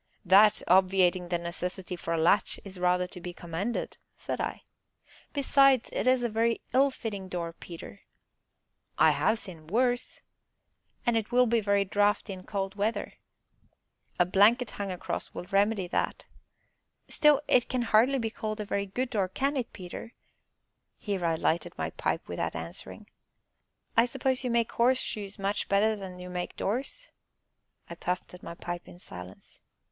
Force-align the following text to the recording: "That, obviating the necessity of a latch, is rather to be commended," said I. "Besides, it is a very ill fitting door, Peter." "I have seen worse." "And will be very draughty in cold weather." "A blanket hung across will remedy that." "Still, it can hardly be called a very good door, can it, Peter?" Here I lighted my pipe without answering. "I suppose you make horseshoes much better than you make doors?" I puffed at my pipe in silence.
"That, 0.25 0.63
obviating 0.67 1.29
the 1.29 1.37
necessity 1.37 1.93
of 1.93 2.07
a 2.07 2.17
latch, 2.17 2.59
is 2.63 2.79
rather 2.79 3.05
to 3.05 3.21
be 3.21 3.33
commended," 3.33 3.97
said 4.17 4.41
I. 4.41 4.63
"Besides, 5.31 5.91
it 5.93 6.07
is 6.07 6.23
a 6.23 6.27
very 6.27 6.59
ill 6.73 6.89
fitting 6.89 7.27
door, 7.29 7.53
Peter." 7.53 7.99
"I 8.97 9.11
have 9.11 9.37
seen 9.37 9.67
worse." 9.67 10.21
"And 11.05 11.15
will 11.27 11.45
be 11.45 11.59
very 11.59 11.85
draughty 11.85 12.33
in 12.33 12.45
cold 12.45 12.73
weather." 12.73 13.13
"A 14.19 14.25
blanket 14.25 14.71
hung 14.71 14.89
across 14.91 15.35
will 15.35 15.43
remedy 15.51 15.85
that." 15.89 16.25
"Still, 17.07 17.39
it 17.47 17.69
can 17.69 17.83
hardly 17.83 18.17
be 18.17 18.31
called 18.31 18.59
a 18.59 18.65
very 18.65 18.87
good 18.87 19.11
door, 19.11 19.27
can 19.27 19.55
it, 19.55 19.71
Peter?" 19.71 20.13
Here 20.97 21.23
I 21.23 21.35
lighted 21.35 21.77
my 21.77 21.91
pipe 21.91 22.27
without 22.27 22.55
answering. 22.55 23.05
"I 23.95 24.07
suppose 24.07 24.43
you 24.43 24.49
make 24.49 24.71
horseshoes 24.71 25.37
much 25.37 25.69
better 25.69 25.95
than 25.95 26.17
you 26.17 26.31
make 26.31 26.55
doors?" 26.57 27.09
I 27.87 27.93
puffed 27.93 28.33
at 28.33 28.41
my 28.41 28.55
pipe 28.55 28.87
in 28.87 28.97
silence. 28.97 29.61